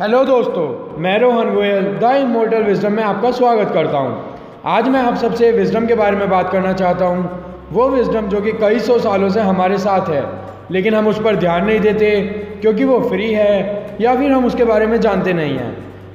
[0.00, 5.00] Hello दोस्तों, मैं Rohan Goyal, the immortal wisdom में आपका स्वागत करता हूँ। आज मैं
[5.00, 8.78] आप सबसे विजडम के बारे में बात करना चाहता हूँ। वो विजडम जो कि कई
[8.78, 10.24] सौ सालों से हमारे साथ है,
[10.70, 12.10] लेकिन हम उस पर ध्यान नहीं देते,
[12.60, 15.70] क्योंकि वो फ्री है, या फिर हम उसके बारे में जानते नहीं हैं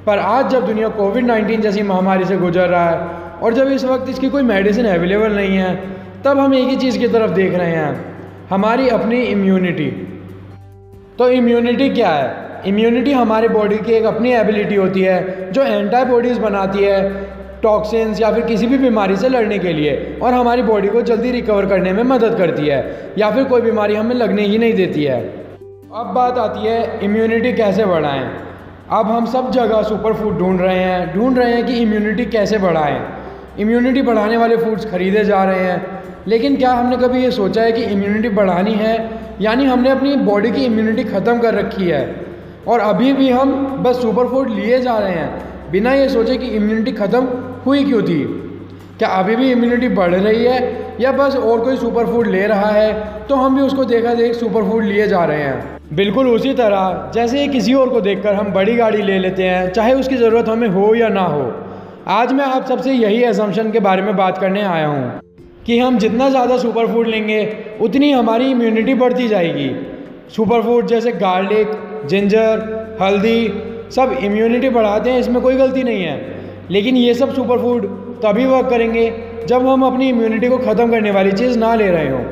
[0.06, 2.98] पर आज जब दुनिया कोविड 19 जैसी महामारी से गुजर रहा है,
[3.42, 5.74] और जब इस वक्त इसकी कोई मेडिसिन अवेलेबल नहीं है,
[6.24, 9.90] तब हम एक ही चीज़ की तरफ़ देख रहे हैं, हमारी अपनी इम्यूनिटी
[11.18, 16.40] तो इम्यूनिटी क्या है इम्यूनिटी हमारे बॉडी की एक अपनी एबिलिटी होती है, जो एंटीबॉडीज़
[16.40, 17.12] बनाती है
[17.62, 21.30] टॉक्सिन्स या फिर किसी भी बीमारी से लड़ने के लिए, और हमारी बॉडी को जल्दी
[21.30, 25.04] रिकवर करने में मदद करती है, या फिर कोई बीमारी हमें लगने ही नहीं देती
[25.04, 25.20] है।
[25.94, 28.30] अब बात आती है इम्यूनिटी कैसे बढ़ाएँ?
[28.90, 32.58] अब हम सब जगह सुपर फ़ूड ढूंढ रहे हैं, ढूंढ रहे हैं कि इम्यूनिटी कैसे
[32.58, 33.00] बढ़ाएँ?
[33.58, 37.72] इम्यूनिटी बढ़ाने वाले फूड्स खरीदे जा रहे हैं, लेकिन क्या हमने कभी ये सोचा है
[37.72, 39.10] कि इम्यूनिटी बढ़ानी है?
[39.40, 42.29] यानी हमने अपनी बॉडी की इम्यूनिटी ख़त्म कर रखी है।
[42.68, 46.46] और अभी भी हम बस सुपर फ़ूड लिए जा रहे हैं। बिना ये सोचे कि
[46.46, 47.24] इम्यूनिटी ख़त्म
[47.66, 48.22] हुई क्यों थी?
[48.98, 50.78] क्या अभी भी इम्यूनिटी बढ़ रही है?
[51.00, 52.92] या बस और कोई सुपर फ़ूड ले रहा है
[53.28, 57.10] तो हम भी उसको देखा देख सुपर फ़ूड लिए जा रहे हैं। बिल्कुल उसी तरह,
[57.14, 60.68] जैसे किसी और को देखकर हम बड़ी गाड़ी ले लेते हैं, चाहे उसकी ज़रूरत हमें
[60.68, 61.52] हो या ना हो।
[62.08, 65.20] आज मैं आप सबसे यही एजम्पन के बारे में बात करने आया हूँ,
[65.66, 67.42] कि हम जितना ज़्यादा सुपर फ़ूड लेंगे,
[67.80, 69.70] उतनी हमारी इम्यूनिटी बढ़ती जाएगी।
[70.36, 71.68] सुपर फ़ूड जैसे गार्लिक
[72.06, 73.48] जिंजर, हल्दी,
[73.90, 76.38] सब इम्यूनिटी बढ़ाते हैं, इसमें कोई गलती नहीं है।
[76.70, 77.86] लेकिन ये सब सुपर फ़ूड
[78.22, 79.12] तभी वर्क करेंगे
[79.46, 82.24] जब हम अपनी इम्यूनिटी को ख़त्म करने वाली चीज़ ना ले रहे हों।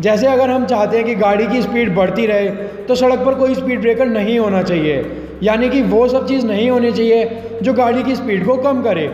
[0.00, 2.48] जैसे अगर हम चाहते हैं कि गाड़ी की स्पीड बढ़ती रहे
[2.86, 5.04] तो सड़क पर कोई स्पीड ब्रेकर नहीं होना चाहिए।
[5.42, 9.10] यानी कि वो सब चीज़ नहीं होनी चाहिए जो गाड़ी की स्पीड को कम करे।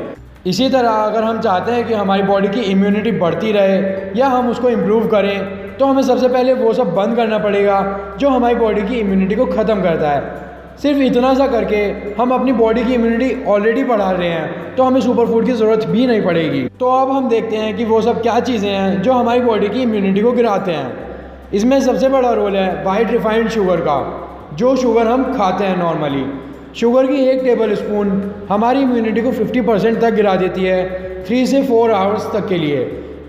[0.47, 3.79] इसी तरह अगर हम चाहते हैं कि हमारी बॉडी की इम्यूनिटी बढ़ती रहे
[4.19, 7.79] या हम उसको इम्प्रूव करें तो हमें सबसे पहले वो सब बंद करना पड़ेगा
[8.19, 10.45] जो हमारी बॉडी की इम्यूनिटी को ख़त्म करता है।
[10.83, 11.83] सिर्फ़ इतना सा करके
[12.19, 15.85] हम अपनी बॉडी की इम्यूनिटी ऑलरेडी बढ़ा रहे हैं तो हमें सुपर फ़ूड की ज़रूरत
[15.87, 19.13] भी नहीं पड़ेगी। तो अब हम देखते हैं कि वो सब क्या चीज़ें हैं जो
[19.13, 23.81] हमारी बॉडी की इम्यूनिटी को गिराते हैं। इसमें सबसे बड़ा रोल है वाइट रिफाइंड शुगर
[23.81, 23.99] का,
[24.55, 26.25] जो शुगर हम खाते हैं नॉर्मली
[26.77, 28.09] शुगर की एक टेबल स्पून
[28.49, 32.57] हमारी इम्यूनिटी को 50 परसेंट तक गिरा देती है थ्री से फोर आवर्स तक के
[32.57, 32.81] लिए।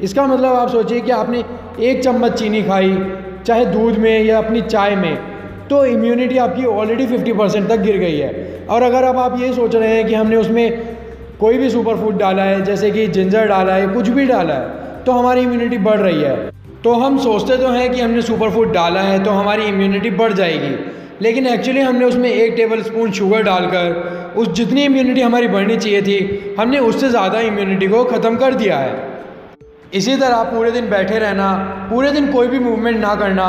[0.01, 1.43] इसका मतलब आप सोचिए कि आपने
[1.81, 2.97] एक चम्मच चीनी खाई,
[3.45, 5.15] चाहे दूध में या अपनी चाय में
[5.69, 9.53] तो इम्यूनिटी आपकी ऑलरेडी 50 परसेंट तक गिर गई है। और अगर अब आप ये
[9.53, 10.81] सोच रहे हैं कि हमने उसमें
[11.39, 15.03] कोई भी सुपर फ़ूड डाला है, जैसे कि जिंजर डाला है, कुछ भी डाला है
[15.05, 16.35] तो हमारी इम्यूनिटी बढ़ रही है।
[16.83, 20.33] तो हम सोचते तो हैं कि हमने सुपर फ़ूड डाला है तो हमारी इम्यूनिटी बढ़
[20.33, 20.75] जाएगी।
[21.22, 26.01] लेकिन एक्चुअली हमने उसमें एक टेबल स्पून शुगर डालकर, उस जितनी इम्यूनिटी हमारी बढ़नी चाहिए
[26.01, 29.16] थी, हमने उससे ज़्यादा इम्यूनिटी को ख़त्म कर दिया है।
[29.94, 31.50] इसी तरह पूरे दिन बैठे रहना,
[31.89, 33.47] पूरे दिन कोई भी मूवमेंट ना करना,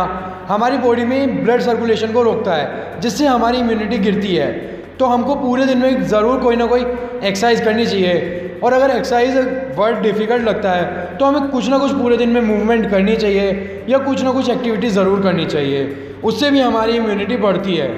[0.49, 4.51] हमारी बॉडी में ब्लड सर्कुलेशन को रोकता है, जिससे हमारी इम्यूनिटी गिरती है।
[4.99, 9.37] तो हमको पूरे दिन में ज़रूर कोई ना कोई एक्सरसाइज करनी चाहिए। और अगर एक्सरसाइज
[9.77, 13.85] वर्ड डिफ़िकल्ट लगता है तो हमें कुछ ना कुछ पूरे दिन में मूवमेंट करनी चाहिए,
[13.89, 15.85] या कुछ ना कुछ एक्टिविटी ज़रूर करनी चाहिए।
[16.25, 17.89] उससे भी हमारी इम्यूनिटी बढ़ती है।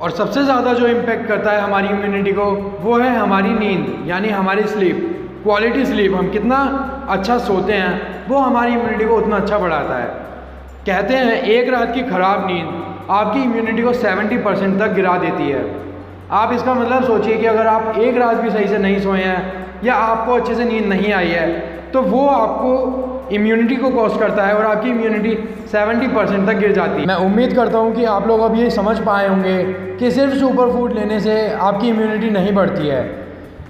[0.00, 2.44] और सबसे ज़्यादा जो इम्पेक्ट करता है हमारी इम्यूनिटी को,
[2.80, 5.10] वो है हमारी नींद, यानी हमारी स्लीप
[5.42, 6.56] क्वालिटी स्लीप हम कितना
[7.08, 10.06] अच्छा सोते हैं, वो हमारी इम्यूनिटी को उतना अच्छा बढ़ाता है।
[10.86, 15.48] कहते हैं, एक रात की ख़राब नींद आपकी इम्यूनिटी को 70 परसेंट तक गिरा देती
[15.48, 15.64] है।
[16.32, 19.82] आप इसका मतलब सोचिए कि अगर आप एक रात भी सही से नहीं सोए हैं,
[19.84, 22.70] या आपको अच्छे से नींद नहीं आई है तो वो आपको
[23.32, 25.36] इम्यूनिटी को कॉस्ट करता है और आपकी इम्यूनिटी
[25.68, 28.70] 70 परसेंट तक गिर जाती है। मैं उम्मीद करता हूँ कि आप लोग अब ये
[28.70, 29.62] समझ पाए होंगे
[29.98, 33.02] कि सिर्फ़ सुपर फ़ूड लेने से आपकी इम्यूनिटी नहीं बढ़ती है।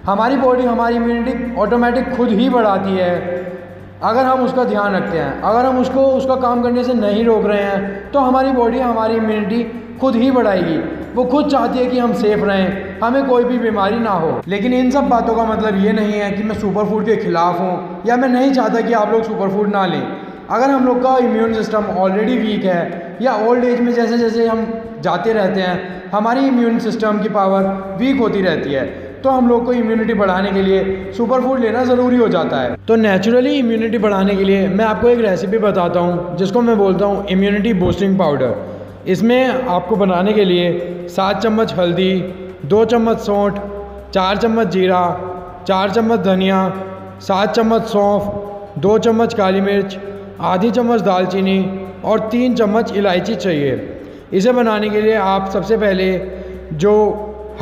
[0.07, 3.15] हमारी बॉडी हमारी इम्यूनिटी ऑटोमेटिक खुद ही बढ़ाती है।
[4.03, 7.47] अगर हम उसका ध्यान रखते हैं, अगर हम उसको, उसका काम करने से नहीं रोक
[7.47, 9.63] रहे हैं तो हमारी बॉडी हमारी इम्यूनिटी
[10.01, 10.79] खुद ही बढ़ाएगी।
[11.15, 14.73] वो खुद चाहती है कि हम सेफ़ रहें, हमें कोई भी बीमारी ना हो। लेकिन
[14.75, 18.03] इन सब बातों का मतलब ये नहीं है कि मैं सुपर फ़ूड के ख़िलाफ़ हूँ,
[18.07, 20.03] या मैं नहीं चाहता कि आप लोग सुपर फ़ूड ना लें।
[20.51, 24.47] अगर हम लोग का इम्यून सिस्टम ऑलरेडी वीक है, या ओल्ड एज में जैसे जैसे
[24.47, 24.67] हम
[25.03, 28.85] जाते रहते हैं, हमारी इम्यून सिस्टम की पावर वीक होती रहती है
[29.23, 32.77] तो हम लोग को इम्यूनिटी बढ़ाने के लिए सुपर फ़ूड लेना ज़रूरी हो जाता है।
[32.89, 37.05] तो नेचुरली इम्यूनिटी बढ़ाने के लिए मैं आपको एक रेसिपी बताता हूँ, जिसको मैं बोलता
[37.05, 38.53] हूँ इम्यूनिटी बूस्टिंग पाउडर
[39.07, 42.13] इसमें आपको बनाने के लिए सात चम्मच हल्दी,
[42.65, 43.59] दो चम्मच सौंठ,
[44.15, 45.03] चार चम्मच जीरा,
[45.69, 46.61] चार चम्मच धनिया,
[47.21, 49.99] सात चम्मच सौंफ, दो चम्मच काली मिर्च,
[50.41, 51.59] आधी चम्मच दालचीनी
[52.05, 54.01] और तीन चम्मच इलायची चाहिए।
[54.33, 56.09] इसे बनाने के लिए आप सबसे पहले
[56.73, 56.95] जो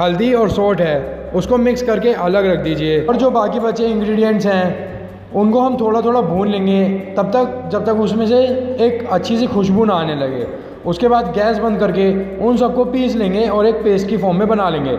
[0.01, 4.47] हल्दी और सौंठ है, उसको मिक्स करके अलग रख दीजिए। और जो बाकी बचे इंग्रेडिएंट्स
[4.47, 5.02] हैं
[5.37, 6.85] उनको हम थोड़ा थोड़ा भून लेंगे।
[7.19, 8.39] तब तक, जब तक उसमें से
[8.81, 10.47] एक अच्छी सी खुशबू ना आने लगे।
[10.87, 14.49] उसके बाद गैस बंद करके उन सबको पीस लेंगे और एक पेस्ट की फॉर्म में
[14.49, 14.97] बना लेंगे।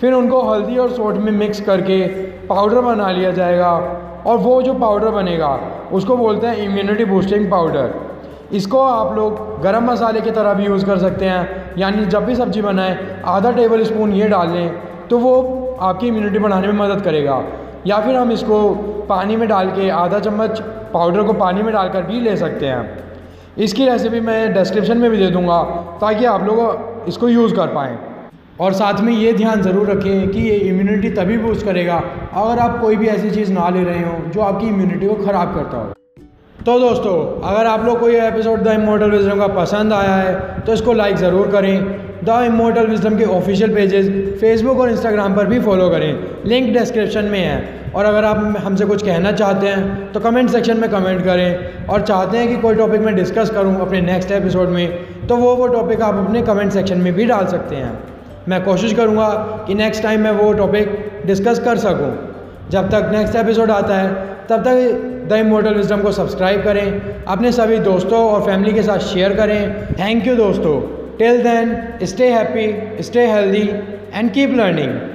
[0.00, 2.06] फिर उनको हल्दी और सोट में मिक्स करके
[2.46, 3.72] पाउडर बना लिया जाएगा
[4.26, 5.58] और वो जो पाउडर बनेगा,
[5.92, 7.94] उसको बोलते हैं इम्यूनिटी बूस्टिंग पाउडर
[8.52, 12.34] इसको आप लोग गरम मसाले की तरह भी यूज़ कर सकते हैं। यानी जब भी
[12.34, 12.96] सब्ज़ी बनाएँ,
[13.26, 14.72] आधा टेबल स्पून ये डाल लें
[15.10, 15.34] तो वो
[15.80, 17.42] आपकी इम्यूनिटी बढ़ाने में मदद करेगा।
[17.86, 18.68] या फिर हम इसको
[19.08, 20.60] पानी में डाल के आधा चम्मच
[20.92, 23.00] पाउडर को पानी में डालकर भी ले सकते हैं।
[23.58, 25.62] इसकी रेसिपी मैं डिस्क्रिप्शन में भी दे दूँगा
[26.00, 27.98] ताकि आप लोग इसको यूज़ कर पाएँ।
[28.60, 31.96] और साथ में ये ध्यान ज़रूर रखें कि ये इम्यूनिटी तभी बूस्ट करेगा
[32.34, 35.54] अगर आप कोई भी ऐसी चीज़ ना ले रहे हो जो आपकी इम्यूनिटी को ख़राब
[35.54, 35.92] करता हो।
[36.58, 40.60] तो दोस्तों, अगर आप लोग को ये एपिसोड द इमोटल विजडम का पसंद आया है
[40.60, 44.08] तो इसको लाइक ज़रूर करें। द इमोटल विजडम के ऑफिशियल पेजेस
[44.40, 46.12] फेसबुक और इंस्टाग्राम पर भी फॉलो करें।
[46.46, 50.76] लिंक डिस्क्रिप्शन में है। और अगर आप हमसे कुछ कहना चाहते हैं तो कमेंट सेक्शन
[50.76, 54.68] में कमेंट करें। और चाहते हैं कि कोई टॉपिक मैं डिस्कस करूँ अपने नेक्स्ट एपिसोड
[54.68, 57.98] में तो वो वो टॉपिक आप अपने कमेंट सेक्शन में भी डाल सकते हैं।
[58.48, 59.28] मैं कोशिश करूँगा
[59.66, 60.96] कि नेक्स्ट टाइम मैं वो टॉपिक
[61.26, 62.14] डिस्कस कर सकूँ।
[62.70, 64.08] जब तक नेक्स्ट एपिसोड आता है,
[64.48, 68.98] तब तक द इमोटल विजडम को सब्सक्राइब करें। अपने सभी दोस्तों और फैमिली के साथ
[69.12, 73.70] शेयर करें। थैंक यू दोस्तों। Till then, stay happy, stay healthy,
[74.10, 75.11] and keep learning.